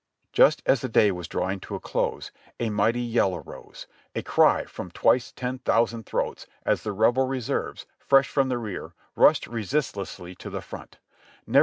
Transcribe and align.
Just 0.33 0.63
as 0.65 0.81
the 0.81 0.89
day 0.89 1.11
was 1.11 1.27
drawing 1.27 1.59
to 1.59 1.75
a 1.75 1.79
close 1.79 2.31
a 2.59 2.71
mighty 2.71 3.01
yell 3.03 3.35
arose, 3.35 3.85
a 4.15 4.23
cry 4.23 4.65
from 4.65 4.89
twice 4.89 5.31
ten 5.31 5.59
thousand 5.59 6.07
throats, 6.07 6.47
as 6.65 6.81
the 6.81 6.91
Rebel 6.91 7.27
reserves, 7.27 7.85
fresh 7.99 8.27
from 8.27 8.49
the 8.49 8.57
rear, 8.57 8.93
rushed 9.15 9.45
resistlessly 9.45 10.33
to 10.39 10.49
the 10.49 10.61
front. 10.61 10.97